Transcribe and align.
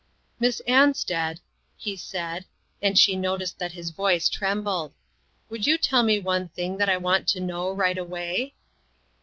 "Miss 0.39 0.63
Ansted," 0.67 1.41
he 1.77 1.95
said, 1.95 2.45
and 2.81 2.97
she 2.97 3.15
noticed 3.15 3.59
that 3.59 3.73
his 3.73 3.91
voice 3.91 4.29
trembled," 4.29 4.93
would 5.51 5.67
you 5.67 5.77
tell 5.77 6.01
me 6.01 6.17
one 6.17 6.47
thing 6.49 6.79
that 6.79 6.89
I 6.89 6.97
want 6.97 7.27
to 7.27 7.39
know 7.39 7.71
right 7.71 7.99
away?" 7.99 8.55